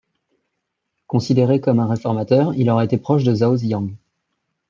Considéré 1.05 1.61
comme 1.61 1.79
un 1.79 1.85
réformateur, 1.85 2.55
il 2.55 2.71
aurait 2.71 2.85
été 2.85 2.97
proche 2.97 3.23
de 3.23 3.35
Zhao 3.35 3.55
Ziyang. 3.57 3.93